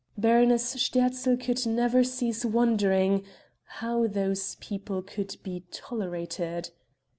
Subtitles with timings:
[0.17, 3.23] Baroness Sterzl could never cease wondering
[3.65, 6.71] "how those people could be tolerated."